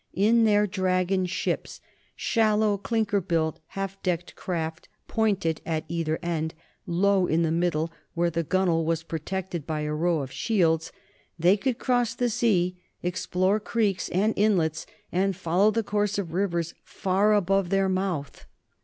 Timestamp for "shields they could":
10.31-11.77